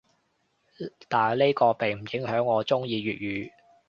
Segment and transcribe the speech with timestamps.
[1.09, 3.51] 但呢個並唔影響我中意粵語‘